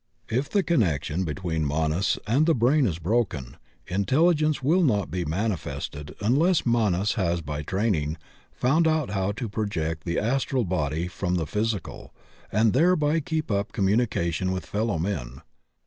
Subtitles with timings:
[0.31, 5.25] If the connection be tween Manas and the brain be broken, intelligence will not be
[5.25, 8.17] manifested unless Manas has by training
[8.51, 12.15] found out how to project the astral body from tiie physical
[12.51, 15.43] and thereby keep up communication with fellowmen.